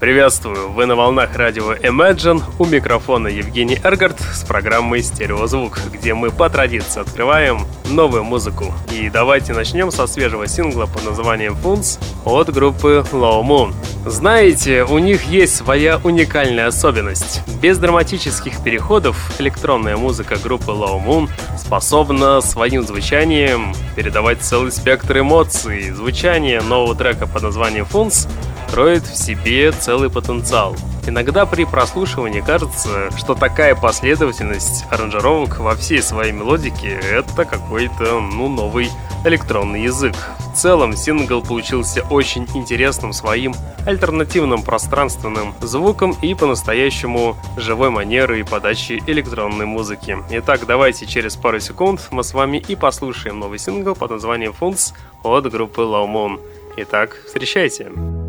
Приветствую! 0.00 0.70
Вы 0.70 0.86
на 0.86 0.94
волнах 0.94 1.34
радио 1.34 1.74
Imagine. 1.74 2.40
У 2.60 2.66
микрофона 2.66 3.26
Евгений 3.26 3.80
Эргард 3.82 4.20
с 4.20 4.44
программой 4.44 5.02
«Стереозвук», 5.02 5.80
где 5.92 6.14
мы 6.14 6.30
по 6.30 6.48
традиции 6.48 7.00
открываем 7.00 7.66
новую 7.84 8.22
музыку. 8.22 8.72
И 8.92 9.10
давайте 9.10 9.54
начнем 9.54 9.90
со 9.90 10.06
свежего 10.06 10.46
сингла 10.46 10.86
под 10.86 11.04
названием 11.04 11.56
«Фунс» 11.56 11.98
от 12.24 12.48
группы 12.52 13.04
Low 13.10 13.42
Moon. 13.42 13.74
Знаете, 14.06 14.84
у 14.84 14.98
них 14.98 15.24
есть 15.24 15.56
своя 15.56 16.00
уникальная 16.04 16.68
особенность. 16.68 17.42
Без 17.60 17.76
драматических 17.78 18.62
переходов 18.62 19.32
электронная 19.40 19.96
музыка 19.96 20.36
группы 20.36 20.70
Low 20.70 21.04
Moon 21.04 21.28
способна 21.58 22.40
своим 22.40 22.86
звучанием 22.86 23.74
передавать 23.96 24.42
целый 24.42 24.70
спектр 24.70 25.18
эмоций. 25.18 25.90
Звучание 25.90 26.60
нового 26.60 26.94
трека 26.94 27.26
под 27.26 27.42
названием 27.42 27.84
«Фунс» 27.84 28.28
кроет 28.70 29.04
в 29.04 29.16
себе 29.16 29.72
целый 29.72 30.10
потенциал. 30.10 30.76
Иногда 31.06 31.46
при 31.46 31.64
прослушивании 31.64 32.40
кажется, 32.40 33.10
что 33.16 33.34
такая 33.34 33.74
последовательность 33.74 34.84
аранжировок 34.90 35.58
во 35.58 35.74
всей 35.74 36.02
своей 36.02 36.32
мелодике— 36.32 37.00
это 37.02 37.44
какой-то, 37.44 38.20
ну, 38.20 38.48
новый 38.48 38.90
электронный 39.24 39.82
язык. 39.84 40.14
В 40.52 40.56
целом, 40.56 40.94
сингл 40.96 41.40
получился 41.40 42.02
очень 42.10 42.46
интересным 42.54 43.12
своим 43.12 43.54
альтернативным 43.86 44.62
пространственным 44.62 45.54
звуком 45.60 46.14
и 46.20 46.34
по-настоящему 46.34 47.36
живой 47.56 47.90
манерой 47.90 48.44
подачи 48.44 49.02
электронной 49.06 49.66
музыки. 49.66 50.18
Итак, 50.30 50.66
давайте 50.66 51.06
через 51.06 51.36
пару 51.36 51.58
секунд 51.60 52.08
мы 52.10 52.22
с 52.22 52.34
вами 52.34 52.58
и 52.58 52.76
послушаем 52.76 53.38
новый 53.38 53.58
сингл 53.58 53.94
под 53.94 54.10
названием 54.10 54.52
«Функс» 54.52 54.92
от 55.22 55.50
группы 55.50 55.82
Low. 55.82 56.40
Итак, 56.76 57.16
встречайте! 57.26 58.27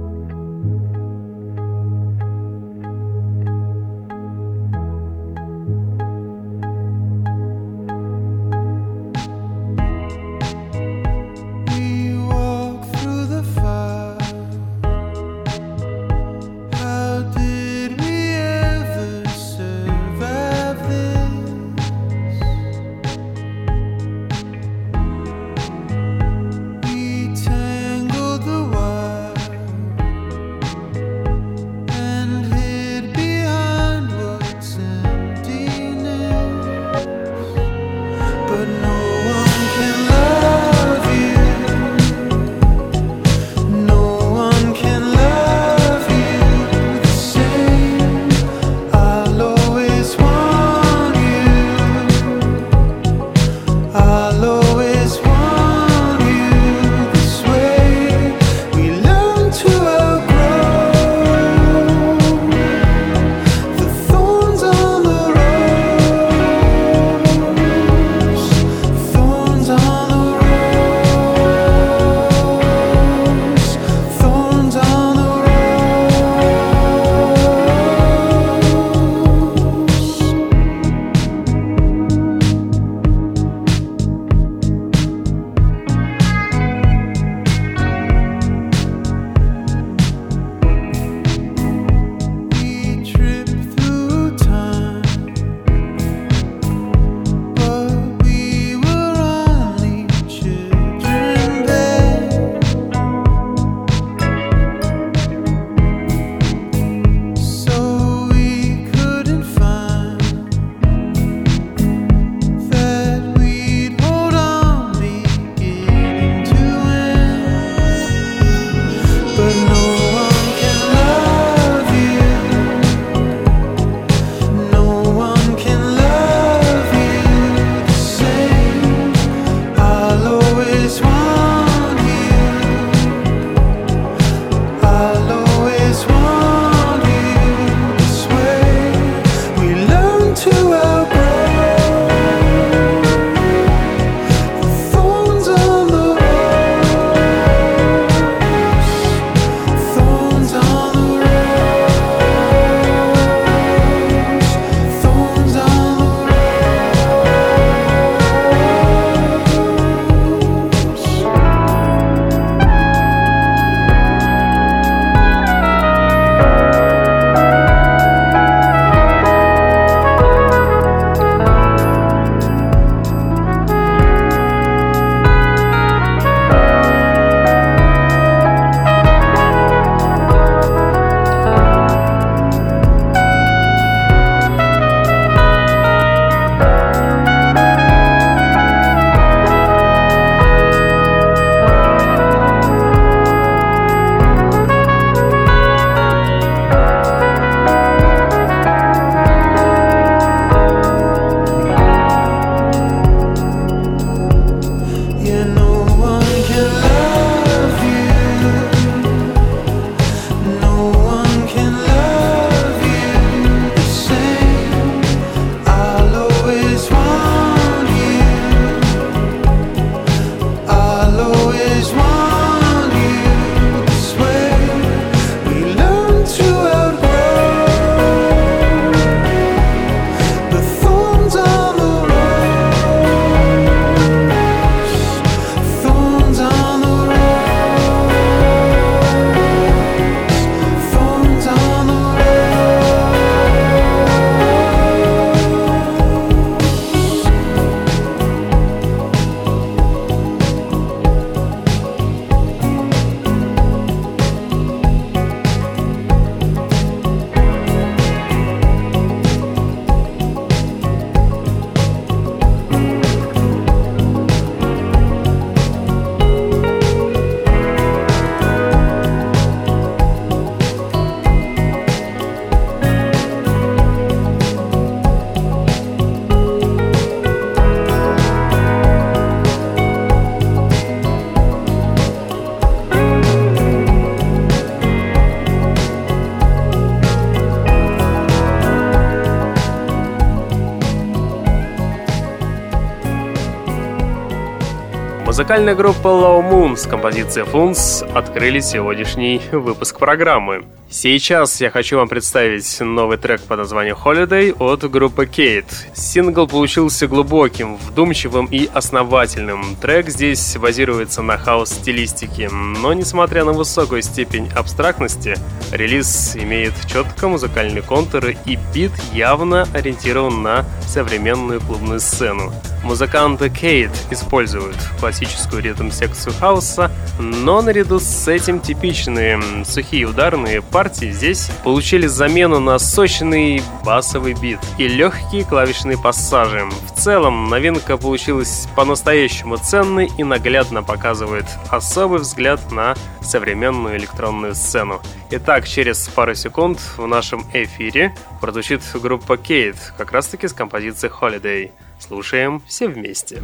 Музыкальная 295.49 295.73
группа 295.73 296.07
Low 296.09 296.47
Moon 296.47 296.77
с 296.77 296.85
композицией 296.85 297.43
Funs 297.47 298.07
открыли 298.13 298.59
сегодняшний 298.59 299.41
выпуск 299.51 299.97
программы. 299.97 300.63
Сейчас 300.91 301.59
я 301.59 301.71
хочу 301.71 301.97
вам 301.97 302.07
представить 302.07 302.79
новый 302.79 303.17
трек 303.17 303.41
под 303.41 303.57
названием 303.57 303.95
Holiday 303.95 304.55
от 304.59 304.87
группы 304.91 305.25
Kate. 305.25 305.65
Сингл 305.95 306.47
получился 306.47 307.07
глубоким, 307.07 307.77
вдумчивым 307.77 308.45
и 308.45 308.69
основательным. 308.71 309.75
Трек 309.81 310.09
здесь 310.09 310.55
базируется 310.57 311.23
на 311.23 311.39
хаос-стилистике, 311.39 312.47
но 312.49 312.93
несмотря 312.93 313.43
на 313.43 313.53
высокую 313.53 314.03
степень 314.03 314.51
абстрактности, 314.55 315.35
релиз 315.71 316.35
имеет 316.35 316.73
четко 316.85 317.27
музыкальный 317.27 317.81
контур 317.81 318.23
и 318.45 318.59
бит 318.71 318.91
явно 319.13 319.67
ориентирован 319.73 320.43
на 320.43 320.65
современную 320.87 321.59
клубную 321.59 322.01
сцену. 322.01 322.53
Музыканты 322.83 323.49
Кейт 323.49 323.91
используют 324.09 324.77
классическую 324.99 325.61
ритм-секцию 325.61 326.33
хаоса, 326.39 326.89
но 327.19 327.62
наряду 327.62 328.00
с 328.00 328.27
этим 328.27 328.62
типичные 328.62 329.39
сухие 329.66 330.06
ударные 330.06 330.62
партии 330.62 331.12
здесь 331.12 331.51
получили 331.63 332.07
замену 332.07 332.60
на 332.60 332.80
сочный 332.80 333.62
басовый 333.83 334.33
бит 334.33 334.60
и 334.77 334.88
легкие 334.88 335.44
клавишные 335.44 335.98
пассажи. 335.98 336.63
В 336.88 337.00
целом, 337.00 337.50
новинка 337.50 337.98
получилась 337.98 338.68
по-настоящему 338.75 339.57
ценной 339.57 340.10
и 340.18 340.24
наглядно 340.24 340.81
показывает 340.81 341.45
особый 341.69 342.19
взгляд 342.19 342.71
на 342.71 342.95
современную 343.21 343.98
электронную 343.98 344.56
сцену. 344.56 345.01
Итак, 345.31 345.68
через 345.68 346.07
пару 346.07 346.33
секунд 346.36 346.80
в 346.98 347.06
нашем 347.06 347.45
эфире 347.54 348.16
прозвучит 348.39 348.81
группа 348.94 349.38
Кейт, 349.38 349.75
как 349.98 350.13
раз 350.13 350.27
таки 350.27 350.48
с 350.48 350.54
композицией 350.54 351.12
Holiday. 351.13 351.71
Слушаем 352.00 352.62
все 352.66 352.88
вместе. 352.88 353.42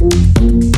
Don't 0.00 0.12
need 0.12 0.29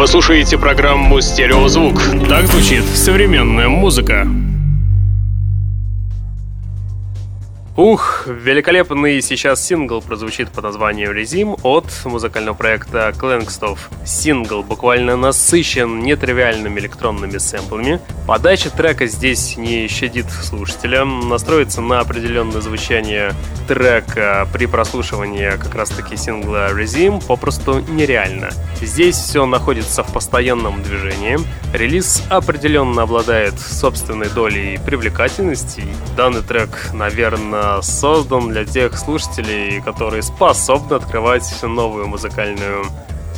Вы 0.00 0.06
слушаете 0.06 0.56
программу 0.56 1.20
«Стереозвук». 1.20 2.00
Так 2.26 2.46
звучит 2.46 2.84
современная 2.84 3.68
музыка. 3.68 4.26
Ух, 7.76 8.26
великолепный 8.26 9.20
сейчас 9.20 9.62
сингл 9.62 10.00
прозвучит 10.00 10.48
под 10.52 10.64
названием 10.64 11.12
«Резим» 11.12 11.54
от 11.62 11.84
музыкального 12.06 12.54
проекта 12.54 13.12
Клэнгстов. 13.14 13.90
Сингл 14.06 14.62
буквально 14.62 15.16
насыщен 15.16 16.00
нетривиальными 16.00 16.80
электронными 16.80 17.36
сэмплами. 17.36 18.00
Подача 18.30 18.70
трека 18.70 19.08
здесь 19.08 19.56
не 19.56 19.88
щадит 19.88 20.30
слушателя. 20.30 21.04
Настроиться 21.04 21.80
на 21.80 21.98
определенное 21.98 22.60
звучание 22.60 23.32
трека 23.66 24.46
при 24.52 24.66
прослушивании 24.66 25.50
как 25.60 25.74
раз-таки 25.74 26.16
сингла 26.16 26.72
«Резим» 26.72 27.18
попросту 27.18 27.80
нереально. 27.80 28.50
Здесь 28.80 29.16
все 29.16 29.46
находится 29.46 30.04
в 30.04 30.12
постоянном 30.12 30.80
движении. 30.80 31.40
Релиз 31.74 32.22
определенно 32.30 33.02
обладает 33.02 33.58
собственной 33.58 34.28
долей 34.28 34.78
привлекательности. 34.86 35.82
Данный 36.16 36.42
трек, 36.42 36.90
наверное, 36.92 37.80
создан 37.80 38.50
для 38.50 38.64
тех 38.64 38.96
слушателей, 38.96 39.82
которые 39.82 40.22
способны 40.22 40.94
открывать 40.94 41.52
новую 41.64 42.06
музыкальную 42.06 42.86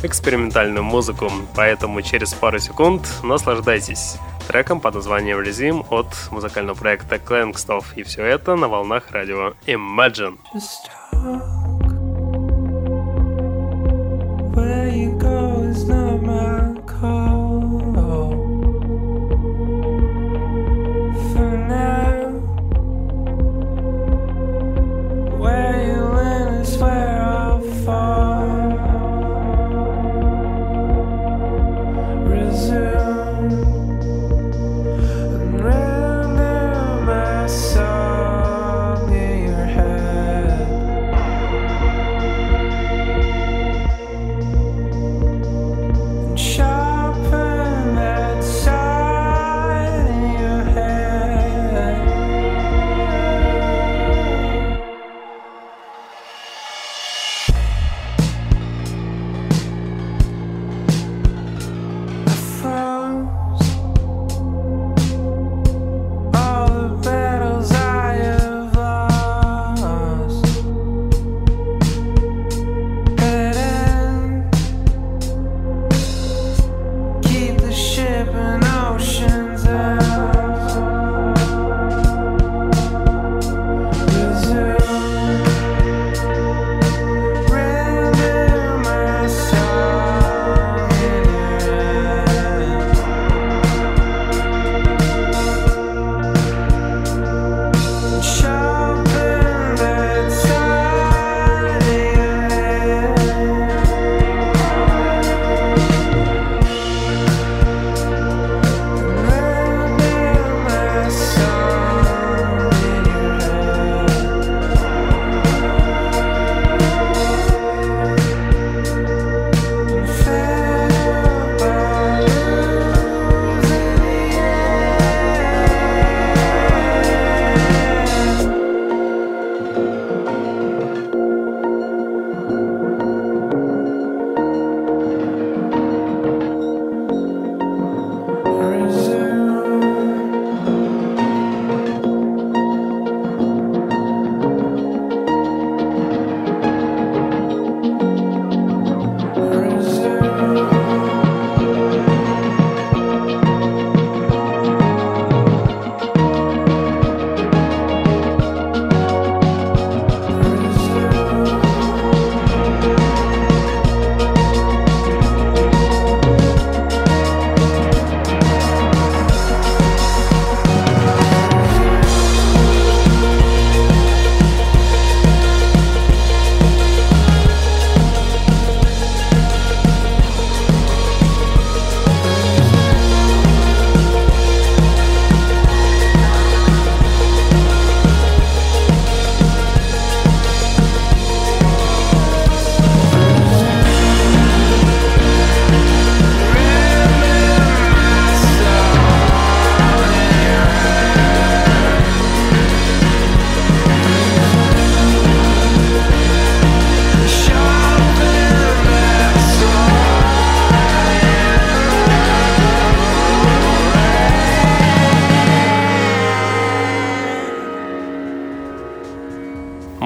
экспериментальную 0.03 0.83
музыку, 0.83 1.31
поэтому 1.55 2.01
через 2.01 2.33
пару 2.33 2.59
секунд 2.59 3.07
наслаждайтесь 3.23 4.17
треком 4.47 4.79
под 4.79 4.95
названием 4.95 5.39
«Резим» 5.41 5.85
от 5.89 6.07
музыкального 6.31 6.75
проекта 6.75 7.19
Клэнгстов. 7.19 7.95
И 7.95 8.03
все 8.03 8.23
это 8.23 8.55
на 8.55 8.67
волнах 8.67 9.11
радио 9.11 9.53
Imagine. 9.65 10.37
Where 14.55 14.89
you 14.89 15.17
go 15.17 15.63
is 15.69 15.87
not 15.87 16.21
my 16.21 16.75
call. 16.85 17.42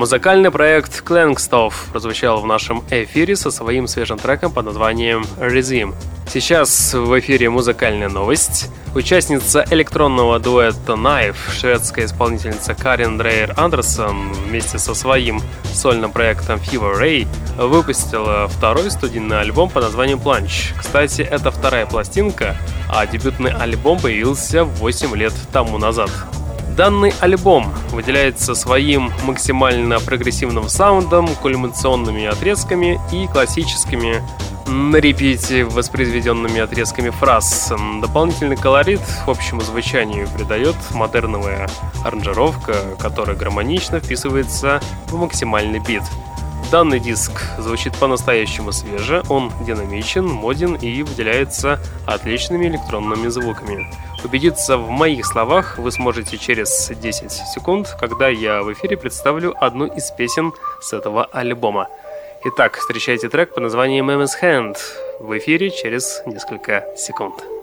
Музыкальный 0.07 0.51
проект 0.51 1.01
Клэнгстов 1.01 1.87
прозвучал 1.91 2.39
в 2.39 2.45
нашем 2.45 2.81
эфире 2.89 3.35
со 3.35 3.51
своим 3.51 3.87
свежим 3.87 4.17
треком 4.17 4.53
под 4.53 4.67
названием 4.67 5.25
«Resume». 5.37 5.93
Сейчас 6.31 6.93
в 6.93 7.19
эфире 7.19 7.49
музыкальная 7.49 8.07
новость. 8.07 8.69
Участница 8.95 9.65
электронного 9.69 10.39
дуэта 10.39 10.93
Knife, 10.93 11.35
шведская 11.51 12.05
исполнительница 12.05 12.73
Карин 12.73 13.17
Дрейер 13.17 13.53
Андерсон 13.57 14.31
вместе 14.31 14.79
со 14.79 14.95
своим 14.95 15.41
сольным 15.73 16.13
проектом 16.13 16.57
Fever 16.57 16.97
Ray 16.97 17.27
выпустила 17.57 18.47
второй 18.47 18.89
студийный 18.89 19.41
альбом 19.41 19.69
под 19.69 19.83
названием 19.83 20.19
Plunge. 20.19 20.73
Кстати, 20.79 21.21
это 21.21 21.51
вторая 21.51 21.85
пластинка, 21.85 22.55
а 22.87 23.05
дебютный 23.05 23.51
альбом 23.51 23.99
появился 23.99 24.63
8 24.63 25.17
лет 25.17 25.33
тому 25.51 25.77
назад. 25.77 26.11
Данный 26.77 27.11
альбом 27.21 27.73
выделяется 27.89 28.53
своим 28.53 29.11
максимально 29.23 29.99
прогрессивным 29.99 30.69
саундом, 30.69 31.27
кульминационными 31.41 32.25
отрезками 32.27 33.01
и 33.11 33.25
классическими 33.25 34.21
на 34.67 34.97
репите 34.97 35.63
воспроизведенными 35.63 36.59
отрезками 36.59 37.09
фраз. 37.09 37.73
Дополнительный 37.99 38.57
колорит 38.57 39.01
общему 39.25 39.61
звучанию 39.61 40.27
придает 40.27 40.75
модерновая 40.91 41.67
аранжировка, 42.05 42.75
которая 42.99 43.35
гармонично 43.35 43.99
вписывается 43.99 44.79
в 45.07 45.15
максимальный 45.15 45.79
бит. 45.79 46.03
Данный 46.71 46.99
диск 46.99 47.31
звучит 47.57 47.97
по-настоящему 47.97 48.73
свеже, 48.73 49.23
он 49.29 49.53
динамичен, 49.65 50.25
моден 50.25 50.75
и 50.75 51.01
выделяется 51.01 51.79
отличными 52.05 52.67
электронными 52.67 53.29
звуками. 53.29 53.87
Убедиться 54.25 54.77
в 54.77 54.89
моих 54.89 55.25
словах 55.25 55.77
вы 55.77 55.93
сможете 55.93 56.37
через 56.37 56.89
10 56.89 57.31
секунд, 57.31 57.95
когда 57.97 58.27
я 58.27 58.63
в 58.63 58.73
эфире 58.73 58.97
представлю 58.97 59.55
одну 59.63 59.85
из 59.85 60.11
песен 60.11 60.51
с 60.81 60.91
этого 60.91 61.23
альбома. 61.23 61.87
Итак, 62.43 62.75
встречайте 62.75 63.29
трек 63.29 63.53
по 63.53 63.61
названием 63.61 64.09
MS 64.09 64.31
Hand 64.41 64.77
в 65.21 65.37
эфире 65.37 65.71
через 65.71 66.21
несколько 66.25 66.85
секунд. 66.97 67.56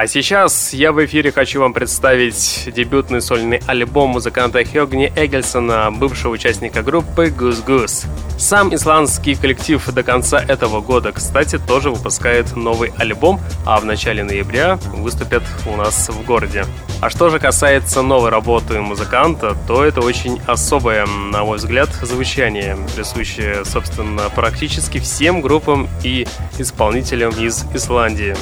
А 0.00 0.06
сейчас 0.06 0.72
я 0.72 0.92
в 0.92 1.04
эфире 1.04 1.30
хочу 1.30 1.60
вам 1.60 1.74
представить 1.74 2.70
дебютный 2.74 3.20
сольный 3.20 3.60
альбом 3.66 4.08
музыканта 4.08 4.64
Хёгни 4.64 5.12
Эггельсона, 5.14 5.90
бывшего 5.92 6.32
участника 6.32 6.82
группы 6.82 7.26
Goose. 7.26 8.06
Сам 8.38 8.74
исландский 8.74 9.34
коллектив 9.34 9.86
до 9.92 10.02
конца 10.02 10.40
этого 10.40 10.80
года, 10.80 11.12
кстати, 11.12 11.58
тоже 11.58 11.90
выпускает 11.90 12.56
новый 12.56 12.94
альбом, 12.96 13.42
а 13.66 13.78
в 13.78 13.84
начале 13.84 14.24
ноября 14.24 14.78
выступят 14.94 15.42
у 15.66 15.76
нас 15.76 16.08
в 16.08 16.24
городе. 16.24 16.64
А 17.02 17.10
что 17.10 17.28
же 17.28 17.38
касается 17.38 18.00
новой 18.00 18.30
работы 18.30 18.80
музыканта, 18.80 19.54
то 19.68 19.84
это 19.84 20.00
очень 20.00 20.40
особое, 20.46 21.04
на 21.04 21.44
мой 21.44 21.58
взгляд, 21.58 21.90
звучание, 22.00 22.78
присущее, 22.96 23.66
собственно, 23.66 24.30
практически 24.34 24.96
всем 24.96 25.42
группам 25.42 25.90
и 26.02 26.26
исполнителям 26.58 27.32
из 27.32 27.66
Исландии. 27.74 28.34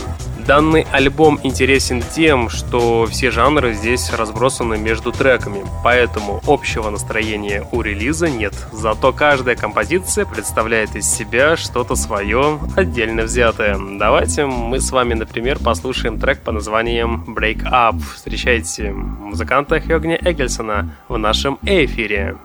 Данный 0.48 0.87
альбом 0.92 1.38
интересен 1.42 2.02
тем, 2.02 2.48
что 2.48 3.04
все 3.04 3.30
жанры 3.30 3.74
здесь 3.74 4.11
разбросаны 4.11 4.78
между 4.78 5.12
треками, 5.12 5.62
поэтому 5.84 6.40
общего 6.46 6.88
настроения 6.88 7.68
у 7.70 7.82
релиза 7.82 8.30
нет. 8.30 8.54
Зато 8.72 9.12
каждая 9.12 9.56
композиция 9.56 10.24
представляет 10.24 10.96
из 10.96 11.06
себя 11.06 11.58
что-то 11.58 11.96
свое, 11.96 12.58
отдельно 12.76 13.24
взятое. 13.24 13.78
Давайте 13.98 14.46
мы 14.46 14.80
с 14.80 14.90
вами, 14.90 15.12
например, 15.12 15.58
послушаем 15.58 16.18
трек 16.18 16.40
по 16.40 16.50
названием 16.50 17.26
Break 17.28 17.70
Up. 17.70 18.00
Встречайте 18.14 18.90
музыканта 18.90 19.82
Хёгни 19.82 20.18
Эггельсона 20.18 20.96
в 21.08 21.18
нашем 21.18 21.58
эфире. 21.61 22.38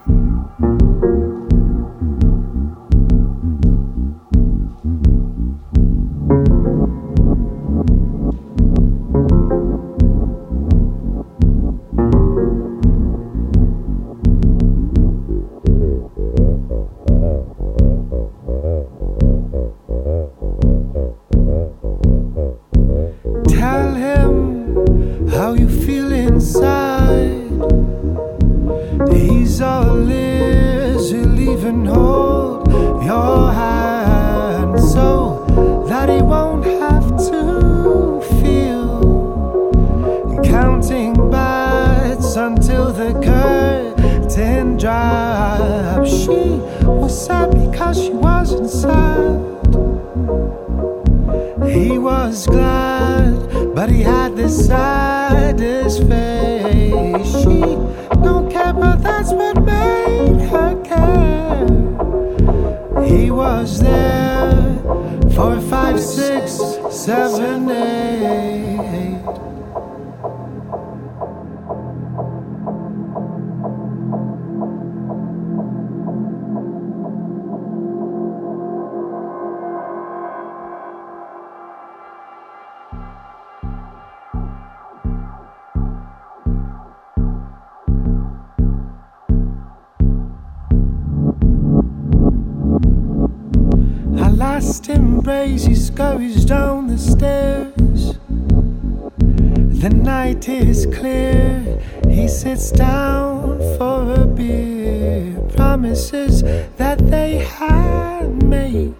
Promises 105.83 106.41
that 106.77 106.97
they 107.11 107.39
had 107.39 108.41
made 108.41 108.95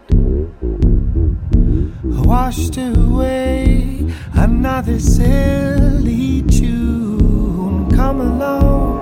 washed 2.04 2.76
away. 2.76 4.14
Another 4.34 5.00
silly 5.00 6.42
tune. 6.42 7.90
Come 7.90 8.20
along 8.20 9.00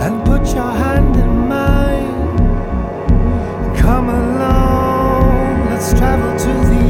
and 0.00 0.26
put 0.26 0.52
your 0.52 0.72
hand 0.82 1.14
in 1.14 1.46
mine. 1.46 2.38
Come 3.76 4.08
along 4.08 5.70
let's 5.70 5.92
travel 5.92 6.36
to 6.36 6.52
the 6.70 6.85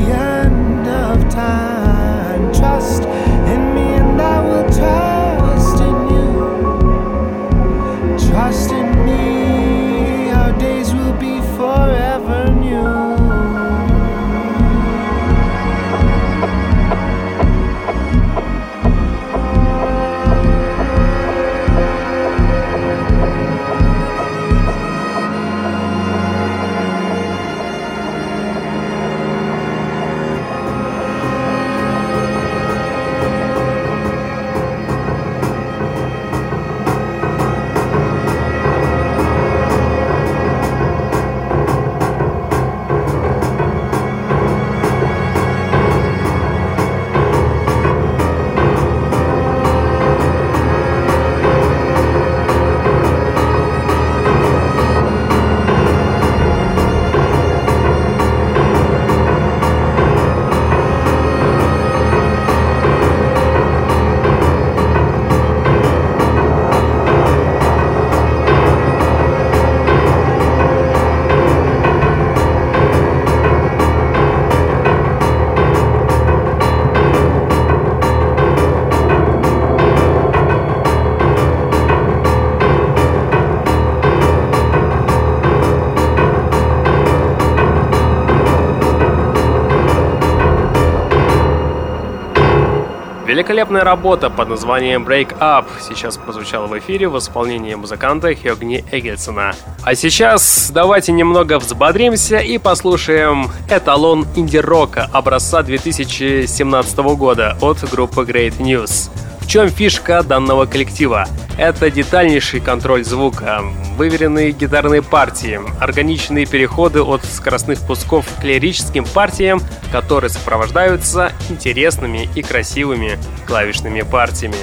Великолепная 93.27 93.83
работа 93.83 94.31
под 94.31 94.49
названием 94.49 95.05
Break 95.05 95.37
Up 95.41 95.65
сейчас 95.81 96.17
прозвучала 96.17 96.69
в 96.69 96.79
эфире 96.79 97.09
в 97.09 97.19
исполнении 97.19 97.75
музыканта 97.75 98.33
Хёгни 98.37 98.85
Эггельсона. 98.93 99.53
А 99.83 99.97
сейчас 99.97 100.71
давайте 100.73 101.11
немного 101.11 101.59
взбодримся 101.59 102.39
и 102.39 102.57
послушаем 102.59 103.51
эталон 103.69 104.29
инди-рока 104.37 105.11
образца 105.13 105.65
2017 105.65 106.99
года 106.99 107.59
от 107.61 107.81
группы 107.91 108.21
Great 108.21 108.59
News. 108.59 109.11
В 109.47 109.49
чем 109.49 109.69
фишка 109.69 110.25
данного 110.25 110.67
коллектива? 110.67 111.29
Это 111.57 111.89
детальнейший 111.89 112.59
контроль 112.59 113.05
звука, 113.05 113.63
выверенные 113.97 114.51
гитарные 114.51 115.03
партии, 115.03 115.61
органичные 115.81 116.47
переходы 116.47 117.01
от 117.01 117.25
скоростных 117.25 117.79
пусков 117.87 118.27
к 118.41 118.43
лирическим 118.43 119.05
партиям, 119.05 119.63
которые 119.93 120.31
сопровождаются 120.31 121.31
интересными 121.49 122.29
и 122.35 122.43
красивыми 122.43 123.21
клавишными 123.47 124.03
партиями. 124.03 124.57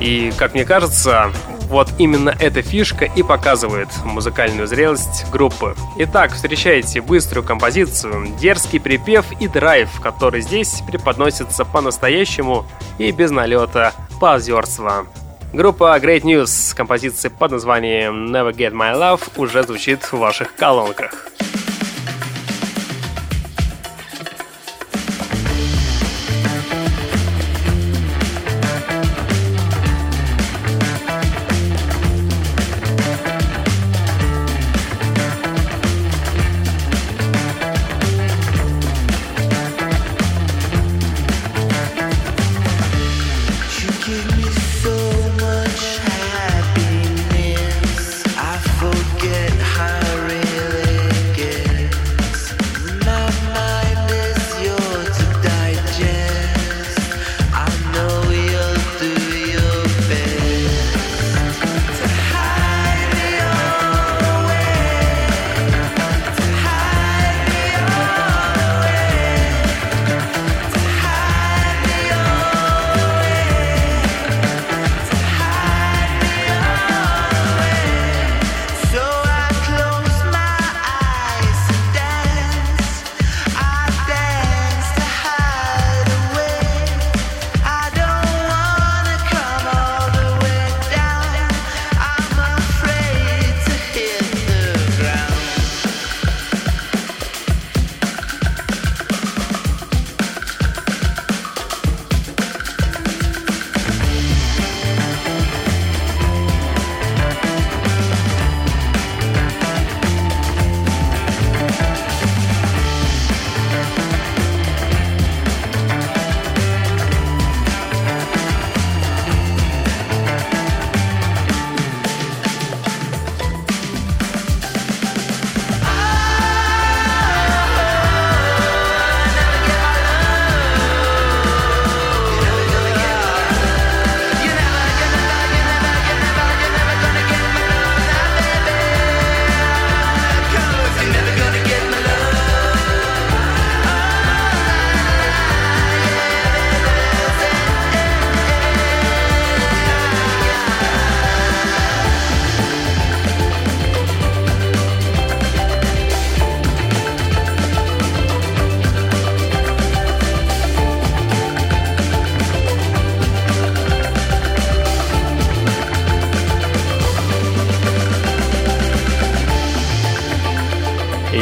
И, 0.00 0.32
как 0.38 0.54
мне 0.54 0.64
кажется, 0.64 1.30
вот 1.68 1.88
именно 1.98 2.34
эта 2.40 2.62
фишка 2.62 3.04
и 3.04 3.22
показывает 3.22 3.88
музыкальную 4.04 4.66
зрелость 4.66 5.30
группы. 5.30 5.76
Итак, 5.98 6.32
встречайте 6.32 7.00
быструю 7.00 7.44
композицию, 7.44 8.28
дерзкий 8.40 8.80
припев 8.80 9.26
и 9.38 9.46
драйв, 9.46 9.88
который 10.00 10.40
здесь 10.40 10.82
преподносится 10.86 11.64
по-настоящему 11.64 12.66
и 12.98 13.12
без 13.12 13.30
налета 13.30 13.92
позерства. 14.20 15.06
Группа 15.52 15.98
Great 15.98 16.22
News 16.22 16.46
с 16.46 16.74
композицией 16.74 17.32
под 17.32 17.52
названием 17.52 18.34
Never 18.34 18.52
Get 18.52 18.72
My 18.72 18.94
Love 18.94 19.22
уже 19.36 19.62
звучит 19.64 20.02
в 20.04 20.14
ваших 20.14 20.54
колонках. 20.54 21.28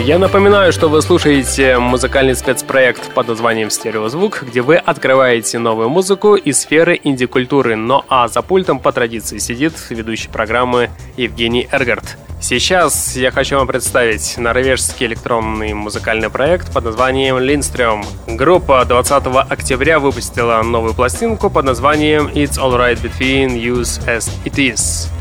Я 0.08 0.18
напоминаю, 0.18 0.72
что 0.72 0.88
вы 0.88 1.02
слушаете 1.02 1.76
музыкальный 1.76 2.34
спецпроект 2.34 3.12
под 3.12 3.28
названием 3.28 3.68
«Стереозвук», 3.68 4.42
где 4.42 4.62
вы 4.62 4.76
открываете 4.76 5.58
новую 5.58 5.90
музыку 5.90 6.34
из 6.34 6.60
сферы 6.60 6.98
инди-культуры. 7.04 7.76
Но 7.76 8.06
а 8.08 8.26
за 8.26 8.40
пультом 8.40 8.78
по 8.78 8.90
традиции 8.90 9.36
сидит 9.36 9.74
ведущий 9.90 10.30
программы 10.30 10.88
Евгений 11.18 11.68
Эргард. 11.70 12.16
Сейчас 12.40 13.16
я 13.16 13.30
хочу 13.30 13.58
вам 13.58 13.66
представить 13.66 14.38
норвежский 14.38 15.04
электронный 15.04 15.74
музыкальный 15.74 16.30
проект 16.30 16.72
под 16.72 16.86
названием 16.86 17.36
Lindström. 17.36 18.02
Группа 18.28 18.86
20 18.86 19.26
октября 19.50 19.98
выпустила 19.98 20.62
новую 20.62 20.94
пластинку 20.94 21.50
под 21.50 21.66
названием 21.66 22.28
It's 22.28 22.56
Alright 22.58 23.02
Between 23.02 23.62
Us 23.62 24.02
As 24.06 24.30
It 24.46 24.54
Is. 24.54 25.17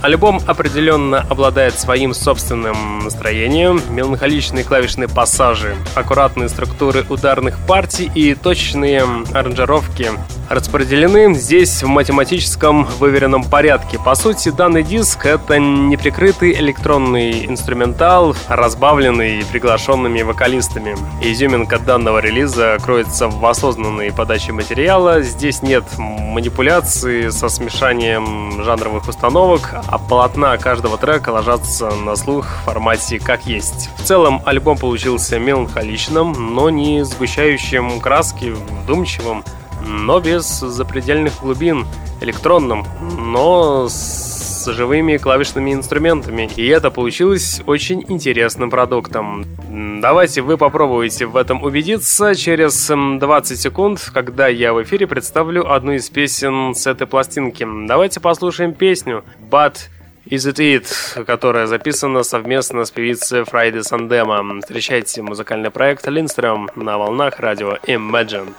Альбом 0.00 0.40
определенно 0.46 1.20
обладает 1.28 1.78
своим 1.78 2.14
собственным 2.14 3.00
настроением, 3.00 3.80
меланхоличные 3.90 4.64
клавишные 4.64 5.08
пассажи, 5.08 5.76
аккуратные 5.94 6.48
структуры 6.48 7.04
ударных 7.08 7.58
партий 7.66 8.10
и 8.14 8.34
точные 8.34 9.04
аранжировки 9.32 10.12
распределены 10.48 11.34
здесь 11.34 11.82
в 11.82 11.86
математическом 11.86 12.84
выверенном 12.98 13.44
порядке. 13.44 13.98
По 13.98 14.14
сути, 14.14 14.50
данный 14.50 14.82
диск— 14.82 15.24
это 15.26 15.58
неприкрытый 15.58 16.52
электронный 16.52 17.46
инструментал, 17.46 18.34
разбавленный 18.48 19.44
приглашенными 19.50 20.22
вокалистами. 20.22 20.96
Изюминка 21.22 21.78
данного 21.78 22.18
релиза 22.18 22.78
кроется 22.82 23.28
в 23.28 23.44
осознанной 23.44 24.12
подаче 24.12 24.52
материала. 24.52 25.22
Здесь 25.22 25.62
нет 25.62 25.84
манипуляции 25.96 27.28
со 27.28 27.48
смешанием 27.48 28.62
жанровых 28.64 29.08
установок, 29.08 29.74
а 29.88 29.98
полотна 29.98 30.56
каждого 30.58 30.98
трека 30.98 31.30
ложатся 31.30 31.90
на 31.90 32.14
слух 32.14 32.46
в 32.46 32.64
формате 32.64 33.18
как 33.18 33.46
есть. 33.46 33.90
В 33.96 34.04
целом 34.04 34.42
альбом 34.44 34.76
получился 34.76 35.38
меланхоличным, 35.38 36.54
но 36.54 36.68
не 36.68 37.04
сгущающим 37.04 38.00
краски, 38.00 38.54
вдумчивым, 38.82 39.44
но 39.80 40.20
без 40.20 40.44
запредельных 40.46 41.40
глубин, 41.40 41.86
электронным, 42.20 42.84
но 43.00 43.88
с 43.88 44.37
живыми 44.72 45.16
клавишными 45.16 45.72
инструментами. 45.72 46.48
И 46.56 46.66
это 46.66 46.90
получилось 46.90 47.60
очень 47.66 48.04
интересным 48.08 48.70
продуктом. 48.70 49.44
Давайте 50.00 50.42
вы 50.42 50.56
попробуете 50.56 51.26
в 51.26 51.36
этом 51.36 51.62
убедиться 51.62 52.34
через 52.34 52.88
20 52.88 53.60
секунд, 53.60 54.10
когда 54.12 54.48
я 54.48 54.72
в 54.72 54.82
эфире 54.82 55.06
представлю 55.06 55.70
одну 55.70 55.92
из 55.92 56.08
песен 56.08 56.74
с 56.74 56.86
этой 56.86 57.06
пластинки. 57.06 57.66
Давайте 57.86 58.20
послушаем 58.20 58.74
песню 58.74 59.24
«But 59.50 59.74
Is 60.30 60.52
It 60.52 60.58
It, 60.58 61.24
которая 61.24 61.66
записана 61.66 62.22
совместно 62.22 62.84
с 62.84 62.90
певицей 62.90 63.44
Фрайди 63.44 63.80
Сандема. 63.80 64.60
Встречайте 64.60 65.22
музыкальный 65.22 65.70
проект 65.70 66.06
Линстрем 66.06 66.68
на 66.76 66.98
волнах 66.98 67.40
радио 67.40 67.76
Imagine. 67.86 68.52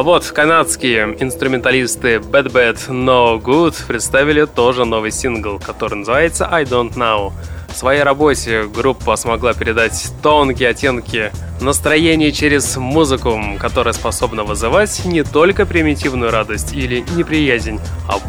А 0.00 0.02
вот 0.02 0.24
канадские 0.24 1.14
инструменталисты 1.20 2.14
Bad 2.14 2.50
Bad 2.50 2.88
No 2.88 3.38
Good 3.38 3.86
представили 3.86 4.46
тоже 4.46 4.86
новый 4.86 5.10
сингл, 5.10 5.58
который 5.58 5.96
называется 5.96 6.48
I 6.50 6.64
Don't 6.64 6.94
Know. 6.94 7.34
В 7.68 7.76
своей 7.76 8.02
работе 8.02 8.64
группа 8.64 9.14
смогла 9.16 9.52
передать 9.52 10.10
тонкие 10.22 10.70
оттенки 10.70 11.30
настроения 11.60 12.32
через 12.32 12.78
музыку, 12.78 13.38
которая 13.58 13.92
способна 13.92 14.42
вызывать 14.42 15.04
не 15.04 15.22
только 15.22 15.66
примитивную 15.66 16.30
радость 16.30 16.72
или 16.72 17.04
неприязнь, 17.14 17.78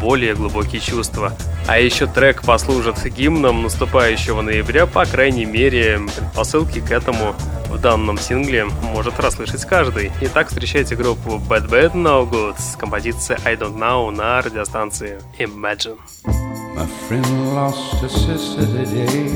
более 0.02 0.34
глубокие 0.34 0.80
чувства. 0.80 1.32
А 1.68 1.78
еще 1.78 2.06
трек 2.06 2.42
послужит 2.42 3.02
гимном 3.06 3.62
наступающего 3.62 4.42
ноября, 4.42 4.86
по 4.86 5.06
крайней 5.06 5.44
мере, 5.44 6.00
предпосылки 6.14 6.80
к 6.80 6.90
этому 6.90 7.34
в 7.70 7.80
данном 7.80 8.18
сингле 8.18 8.66
может 8.92 9.18
расслышать 9.18 9.64
каждый. 9.64 10.12
Итак, 10.20 10.48
встречайте 10.48 10.96
группу 10.96 11.40
Bad 11.48 11.68
Bad 11.70 11.92
No 11.94 12.28
Good 12.28 12.56
с 12.58 12.76
композицией 12.76 13.40
I 13.44 13.54
Don't 13.54 13.78
Know 13.78 14.10
на 14.10 14.42
радиостанции 14.42 15.20
Imagine. 15.38 15.96
My 16.74 16.86
friend 17.08 17.54
lost 17.54 18.02
a 18.02 18.08
sister 18.08 18.66
today, 18.66 19.30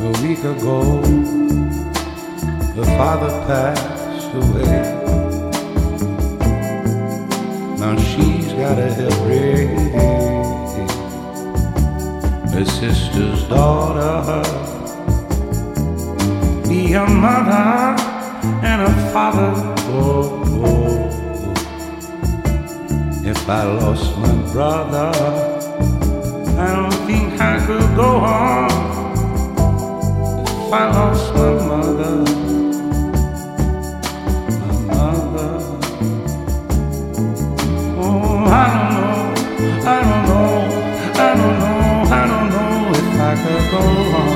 a 0.00 0.12
week 0.22 0.42
ago. 0.44 1.02
Her 2.76 2.84
father 2.96 3.30
passed 3.46 4.34
away. 4.34 4.95
Now 7.78 7.96
she's 7.96 8.52
got 8.52 8.78
a 8.78 8.92
head 8.92 9.12
Her 12.52 12.64
sister's 12.64 13.44
daughter, 13.48 14.42
be 16.68 16.94
a 16.94 17.06
mother 17.06 17.96
and 18.64 18.82
a 18.82 18.92
father. 19.12 19.52
Oh, 19.88 20.42
oh. 20.64 20.96
If 23.24 23.48
I 23.48 23.64
lost 23.64 24.16
my 24.18 24.34
brother. 24.52 25.12
I 26.58 26.74
don't 26.74 27.06
think 27.06 27.38
I 27.38 27.58
could 27.66 27.94
go 27.94 28.16
on 28.16 28.70
if 30.40 30.72
I 30.72 30.90
lost 30.90 31.34
my 31.34 31.52
mother. 31.66 32.55
I 38.58 38.72
don't 38.72 38.90
know, 38.94 39.34
I 39.84 40.00
don't 40.00 40.24
know, 40.28 40.54
I 41.14 41.34
don't 41.36 41.58
know, 41.58 42.08
I 42.10 42.26
don't 42.26 42.48
know 42.48 42.90
if 42.94 43.20
I 43.20 43.34
could 43.42 43.70
go 43.70 43.80
on. 44.16 44.35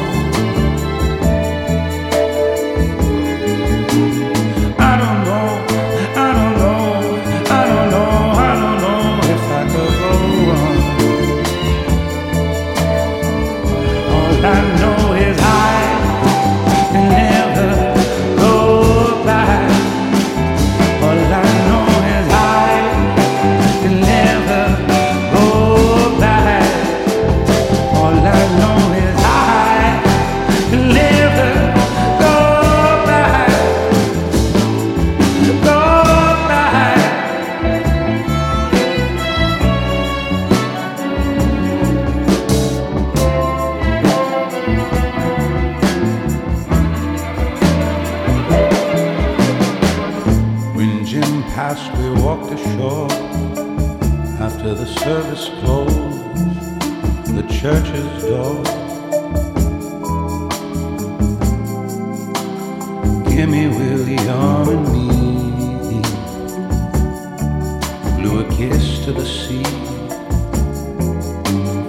past, 51.74 51.92
we 51.98 52.10
walked 52.22 52.52
ashore 52.52 53.10
after 54.40 54.74
the 54.74 54.86
service 54.86 55.50
closed 55.60 55.94
the 57.36 57.44
church's 57.60 58.22
door. 58.24 58.62
Gimme 63.28 63.68
William 63.68 64.68
and 64.74 64.86
me 64.94 65.08
blew 68.18 68.36
a 68.40 68.46
kiss 68.56 69.04
to 69.04 69.12
the 69.12 69.26
sea. 69.26 69.70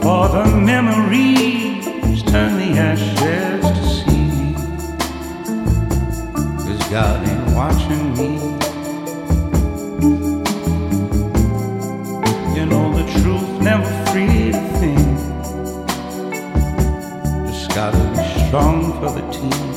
For 0.03 0.23
the 0.35 0.45
memories 0.71 2.21
turn 2.23 2.51
the 2.57 2.71
ashes 2.89 3.63
to 3.77 3.83
sea. 3.97 4.55
Is 6.71 6.81
God 6.89 7.27
ain't 7.27 7.55
watching 7.55 8.13
me. 8.15 8.40
Of 19.01 19.15
the 19.15 19.21
team. 19.31 19.70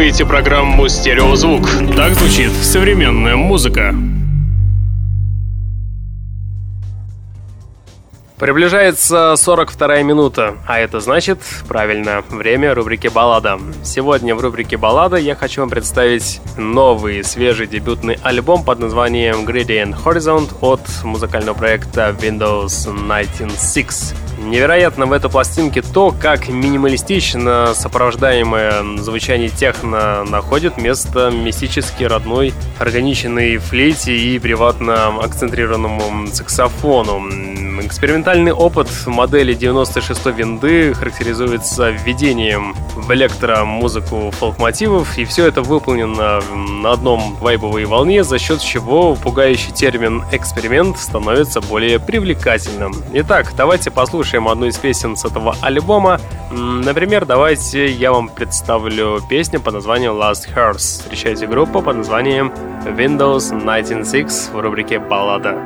Слушаете 0.00 0.24
программу 0.24 0.88
«Стереозвук». 0.88 1.68
Так 1.94 2.14
звучит 2.14 2.50
современная 2.52 3.36
музыка. 3.36 3.94
Приближается 8.38 9.34
42 9.36 10.00
минута, 10.00 10.56
а 10.66 10.78
это 10.78 11.00
значит, 11.00 11.40
правильно, 11.68 12.24
время 12.30 12.74
рубрики 12.74 13.08
«Баллада». 13.08 13.58
Сегодня 13.82 14.34
в 14.34 14.40
рубрике 14.40 14.78
«Баллада» 14.78 15.18
я 15.18 15.34
хочу 15.34 15.60
вам 15.60 15.68
представить 15.68 16.40
новый, 16.56 17.22
свежий 17.22 17.66
дебютный 17.66 18.18
альбом 18.22 18.64
под 18.64 18.78
названием 18.78 19.44
Gradient 19.44 19.94
Horizon 20.02 20.48
от 20.62 20.80
музыкального 21.04 21.54
проекта 21.54 22.16
Windows 22.18 22.70
196. 22.70 24.29
Невероятно 24.40 25.04
в 25.04 25.12
этой 25.12 25.30
пластинке 25.30 25.82
то, 25.82 26.12
как 26.18 26.48
минималистично 26.48 27.74
сопровождаемое 27.74 28.96
звучание 28.96 29.50
техно 29.50 30.24
находит 30.24 30.78
место 30.78 31.30
мистически 31.30 32.04
родной 32.04 32.54
органиченной 32.78 33.58
флейте 33.58 34.16
и 34.16 34.38
приватно 34.38 35.08
акцентрированному 35.22 36.26
саксофону. 36.28 37.20
Экспериментальный 37.90 38.52
опыт 38.52 38.88
модели 39.06 39.52
96 39.52 40.26
винды 40.26 40.94
характеризуется 40.94 41.90
введением 41.90 42.76
в 42.94 43.12
электромузыку 43.12 44.30
фолк-мотивов, 44.30 45.18
и 45.18 45.24
все 45.24 45.48
это 45.48 45.62
выполнено 45.62 46.40
на 46.54 46.92
одном 46.92 47.34
вайбовой 47.40 47.86
волне, 47.86 48.22
за 48.22 48.38
счет 48.38 48.60
чего 48.60 49.16
пугающий 49.16 49.72
термин 49.72 50.22
«эксперимент» 50.30 50.98
становится 50.98 51.60
более 51.60 51.98
привлекательным. 51.98 52.94
Итак, 53.12 53.54
давайте 53.56 53.90
послушаем 53.90 54.46
одну 54.46 54.66
из 54.66 54.78
песен 54.78 55.16
с 55.16 55.24
этого 55.24 55.56
альбома. 55.60 56.20
Например, 56.52 57.26
давайте 57.26 57.90
я 57.90 58.12
вам 58.12 58.28
представлю 58.28 59.20
песню 59.28 59.60
под 59.60 59.74
названием 59.74 60.12
Last 60.12 60.48
Hearse. 60.54 60.76
Встречайте 60.76 61.48
группу 61.48 61.82
под 61.82 61.96
названием 61.96 62.52
Windows 62.84 63.40
196 63.40 64.52
в 64.52 64.60
рубрике 64.60 65.00
«Баллада». 65.00 65.58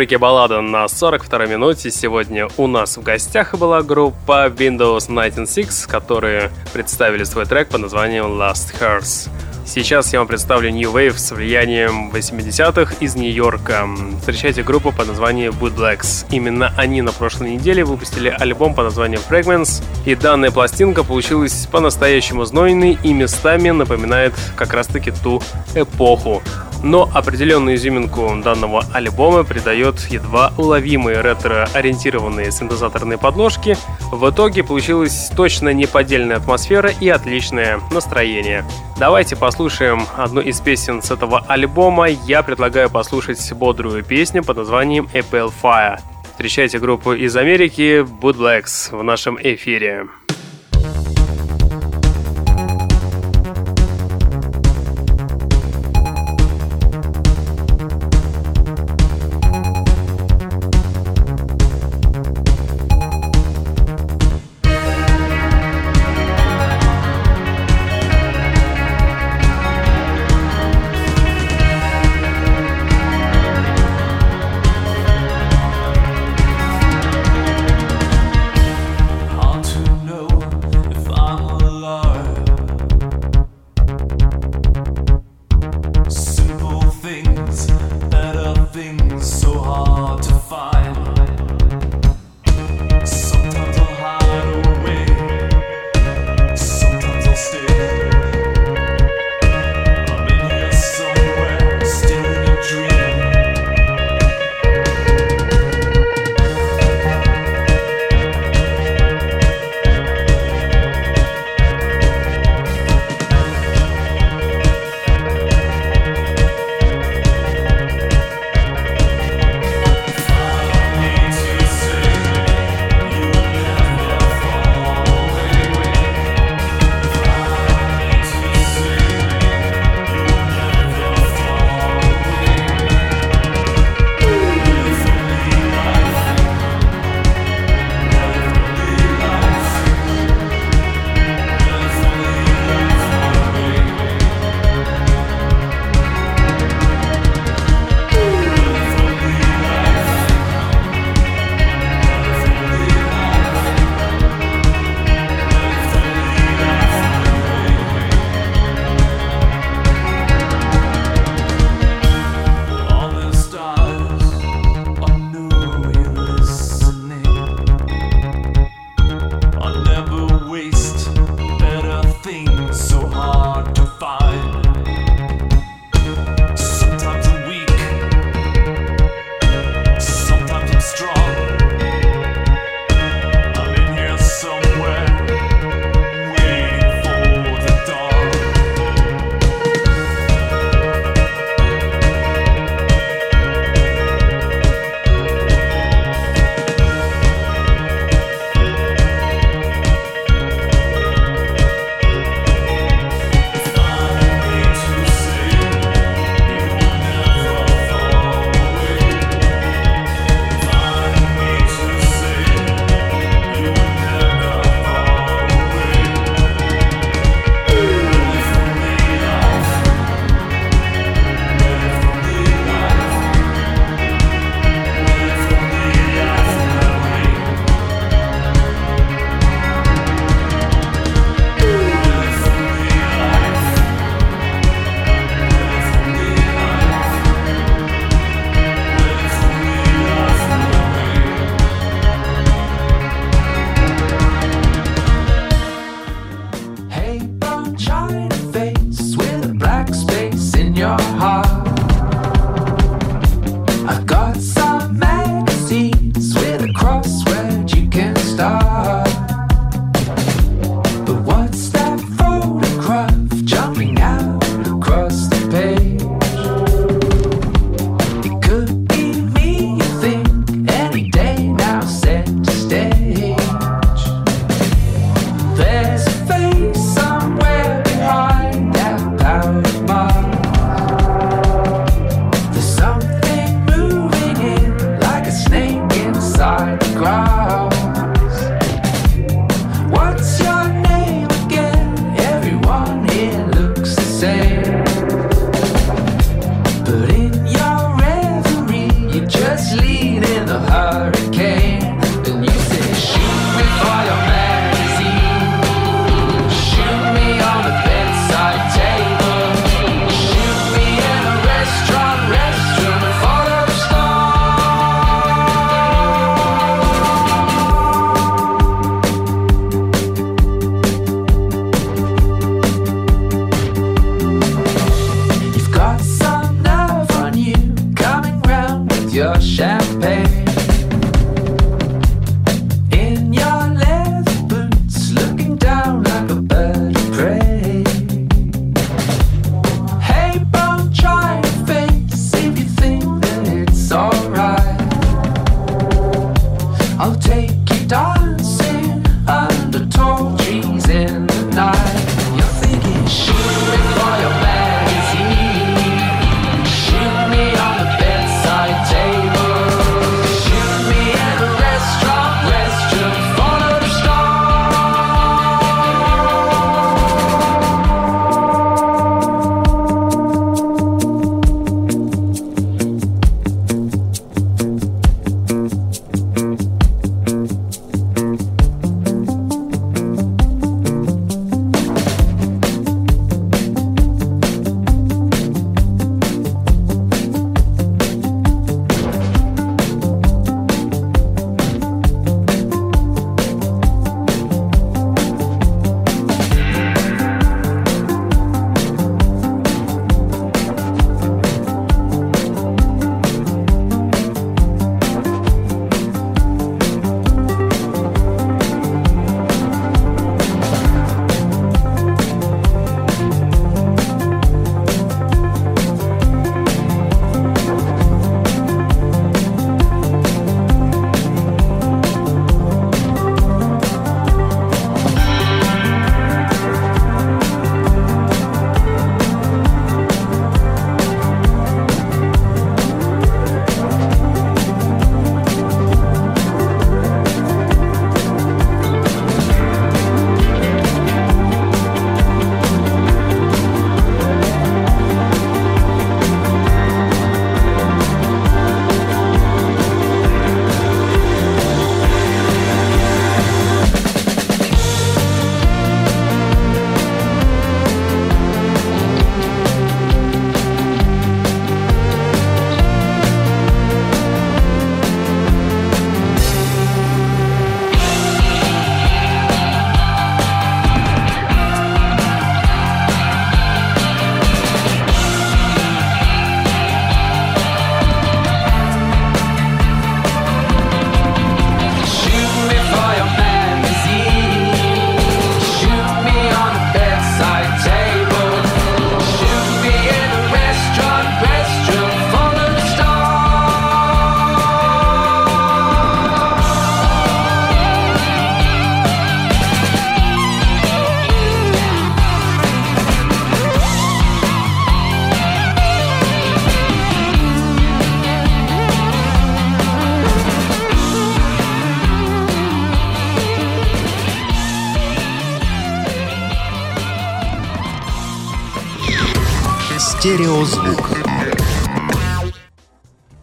Рубрике 0.00 0.16
«Баллада» 0.16 0.62
на 0.62 0.88
42 0.88 1.44
минуте 1.44 1.90
сегодня 1.90 2.48
у 2.56 2.66
нас 2.66 2.96
в 2.96 3.02
гостях 3.02 3.54
была 3.56 3.82
группа 3.82 4.46
Windows 4.46 5.08
96, 5.08 5.84
которые 5.84 6.50
представили 6.72 7.24
свой 7.24 7.44
трек 7.44 7.68
под 7.68 7.82
названием 7.82 8.24
Last 8.40 8.74
Hearse. 8.80 9.28
Сейчас 9.66 10.14
я 10.14 10.20
вам 10.20 10.26
представлю 10.26 10.70
New 10.70 10.90
Wave 10.90 11.18
с 11.18 11.32
влиянием 11.32 12.10
80-х 12.10 12.94
из 13.00 13.14
Нью-Йорка. 13.14 13.86
Встречайте 14.20 14.62
группу 14.62 14.90
под 14.90 15.08
названием 15.08 15.52
Bootlegs. 15.52 16.24
Именно 16.30 16.72
они 16.78 17.02
на 17.02 17.12
прошлой 17.12 17.50
неделе 17.50 17.84
выпустили 17.84 18.30
альбом 18.30 18.74
под 18.74 18.86
названием 18.86 19.20
Fragments, 19.28 19.82
и 20.06 20.14
данная 20.14 20.50
пластинка 20.50 21.04
получилась 21.04 21.68
по-настоящему 21.70 22.46
знойной 22.46 22.96
и 23.02 23.12
местами 23.12 23.68
напоминает 23.68 24.32
как 24.56 24.72
раз-таки 24.72 25.10
ту 25.10 25.42
эпоху. 25.74 26.42
Но 26.82 27.08
определенную 27.12 27.76
изюминку 27.76 28.40
данного 28.42 28.84
альбома 28.92 29.44
придает 29.44 29.98
едва 30.10 30.52
уловимые 30.56 31.20
ретро-ориентированные 31.20 32.50
синтезаторные 32.50 33.18
подложки. 33.18 33.76
В 34.12 34.30
итоге 34.30 34.64
получилась 34.64 35.30
точно 35.36 35.72
неподдельная 35.72 36.36
атмосфера 36.36 36.90
и 36.90 37.08
отличное 37.08 37.80
настроение. 37.90 38.64
Давайте 38.98 39.36
послушаем 39.36 40.02
одну 40.16 40.40
из 40.40 40.60
песен 40.60 41.02
с 41.02 41.10
этого 41.10 41.44
альбома. 41.48 42.08
Я 42.08 42.42
предлагаю 42.42 42.90
послушать 42.90 43.52
бодрую 43.52 44.04
песню 44.04 44.44
под 44.44 44.58
названием 44.58 45.08
Apple 45.14 45.52
Fire. 45.62 45.98
Встречайте 46.30 46.78
группу 46.78 47.12
из 47.12 47.36
Америки 47.36 48.00
Boot 48.00 48.36
Blacks 48.36 48.96
в 48.96 49.02
нашем 49.02 49.38
эфире. 49.42 50.06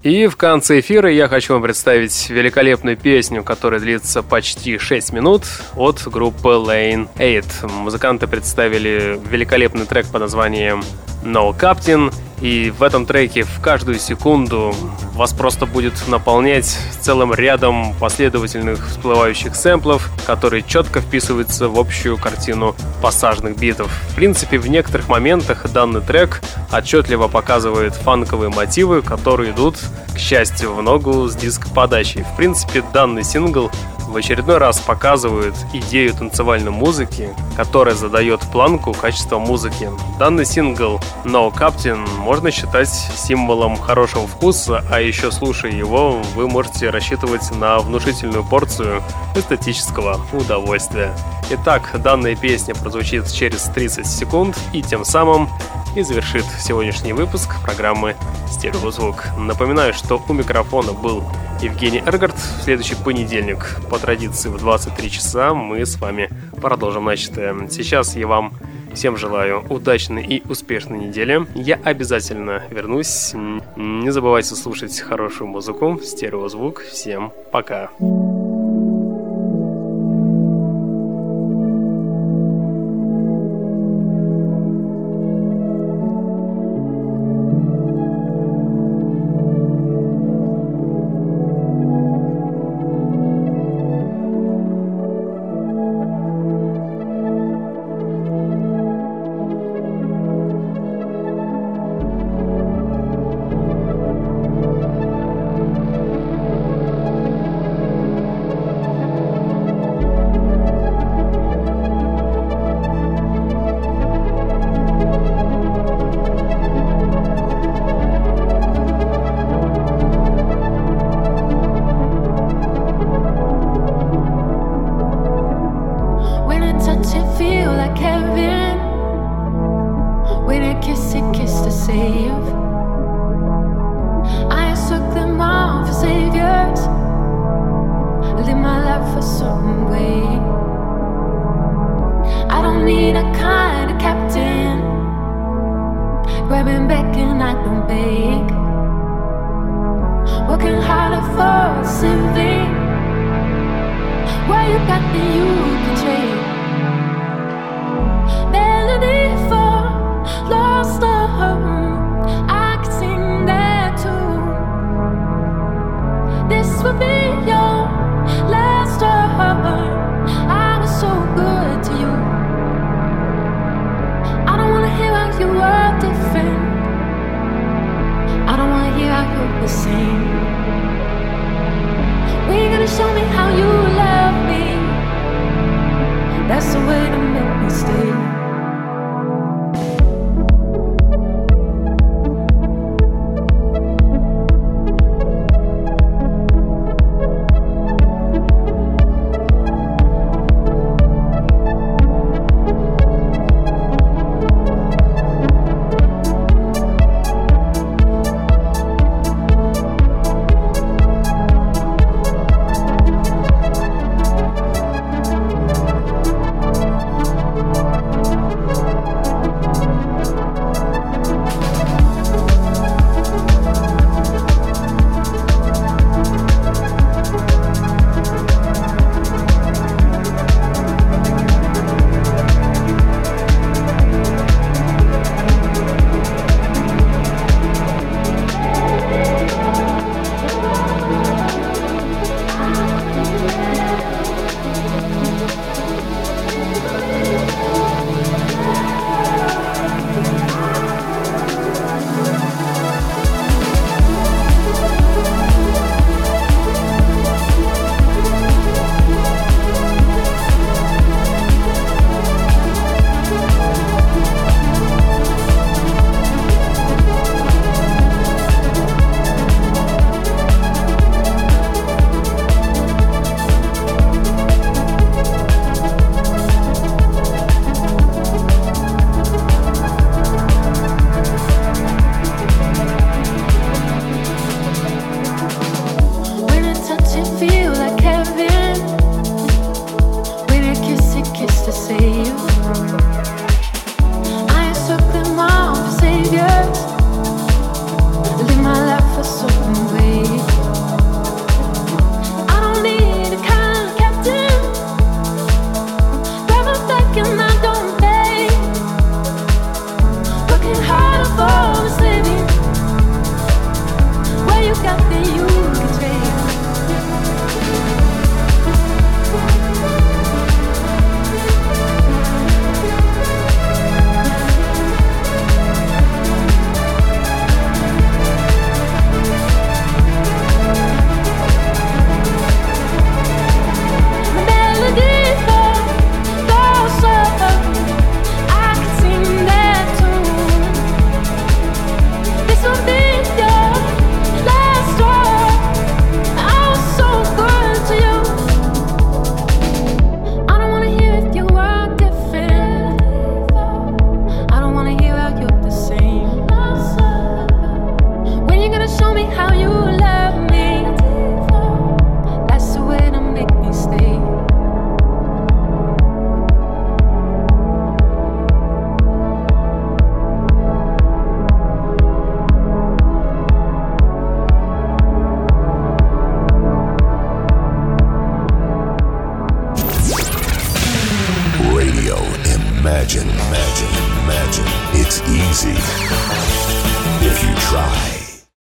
И 0.08 0.28
в 0.28 0.38
конце 0.38 0.80
эфира 0.80 1.12
я 1.12 1.28
хочу 1.28 1.52
вам 1.52 1.62
представить 1.62 2.30
великолепную 2.30 2.96
песню, 2.96 3.44
которая 3.44 3.82
длится 3.82 4.24
почти 4.24 4.78
6 4.78 5.12
минут 5.12 5.44
от 5.76 6.02
группы 6.08 6.48
Lane 6.48 7.10
8. 7.18 7.70
Музыканты 7.70 8.26
представили 8.26 9.20
великолепный 9.30 9.86
трек 9.86 10.08
под 10.08 10.22
названием 10.22 10.82
No 11.24 11.58
Captain, 11.58 12.14
и 12.42 12.72
в 12.78 12.84
этом 12.84 13.06
треке 13.06 13.44
в 13.44 13.60
каждую 13.62 13.98
секунду 13.98 14.74
вас 15.14 15.34
просто 15.34 15.66
будет 15.66 16.08
наполнять 16.08 16.78
целым 17.02 17.34
рядом 17.34 17.96
последовательных 18.00 18.88
всплывающих 18.88 19.56
сэмплов, 19.56 20.10
которые 20.26 20.62
четко 20.62 21.02
вписываются 21.02 21.68
в 21.68 21.80
общую 21.80 22.18
картину 22.18 22.76
пассажных 23.02 23.58
битов. 23.58 23.92
В 24.10 24.16
принципе, 24.16 24.60
в 24.60 24.68
некоторых 24.68 25.10
моментах 25.10 25.68
данный 25.72 26.02
трек 26.02 26.42
отчетливо 26.72 27.28
показывает 27.28 27.96
фанковые 27.96 28.50
мотивы, 28.50 29.02
которые 29.02 29.52
идут, 29.52 29.78
к 30.14 30.20
счастью, 30.20 30.74
в 30.74 30.82
ногу 30.84 31.28
с 31.28 31.36
диск-подачей. 31.36 32.24
В 32.24 32.38
принципе, 32.38 32.84
данный 32.94 33.24
сингл 33.24 33.72
в 34.18 34.20
очередной 34.20 34.58
раз 34.58 34.80
показывают 34.80 35.54
идею 35.74 36.12
танцевальной 36.12 36.72
музыки, 36.72 37.30
которая 37.56 37.94
задает 37.94 38.42
планку 38.52 38.92
качества 38.92 39.38
музыки. 39.38 39.92
Данный 40.18 40.44
сингл 40.44 41.00
No 41.24 41.54
Captain 41.54 42.04
можно 42.18 42.50
считать 42.50 42.90
символом 42.90 43.78
хорошего 43.78 44.26
вкуса, 44.26 44.84
а 44.90 45.02
еще 45.02 45.32
слушая 45.32 45.72
его, 45.72 46.20
вы 46.34 46.48
можете 46.48 46.90
рассчитывать 46.90 47.52
на 47.52 47.78
внушительную 47.78 48.44
порцию 48.44 49.04
эстетического 49.36 50.20
удовольствия. 50.34 51.14
Итак, 51.52 51.92
данная 52.04 52.36
песня 52.36 52.74
прозвучит 52.74 53.32
через 53.32 53.66
30 53.66 54.08
секунд 54.08 54.58
и 54.74 54.82
тем 54.82 55.06
самым 55.06 55.48
и 55.96 56.02
завершит 56.02 56.46
сегодняшний 56.60 57.14
выпуск 57.14 57.62
программы 57.64 58.16
«Стереозвук». 58.50 59.26
Напоминаю, 59.38 59.94
что 59.94 60.22
у 60.28 60.34
микрофона 60.34 60.94
был 60.94 61.24
Евгений 61.62 62.04
Эргард. 62.06 62.36
В 62.36 62.64
следующий 62.64 62.96
понедельник 62.96 63.80
по 63.90 63.98
традиции 63.98 64.50
в 64.50 64.58
23 64.58 65.12
часа 65.12 65.54
мы 65.54 65.86
с 65.86 66.00
вами 66.00 66.30
продолжим 66.62 67.06
начатое. 67.06 67.56
Сейчас 67.70 68.16
я 68.16 68.28
вам 68.28 68.54
всем 68.94 69.18
желаю 69.18 69.64
удачной 69.70 70.26
и 70.26 70.44
успешной 70.48 71.00
недели. 71.00 71.46
Я 71.56 71.80
обязательно 71.84 72.64
вернусь. 72.70 73.34
Не 73.76 74.12
забывайте 74.12 74.56
слушать 74.56 75.00
хорошую 75.00 75.48
музыку, 75.48 76.00
стереозвук. 76.04 76.82
Всем 76.82 77.32
пока. 77.52 77.90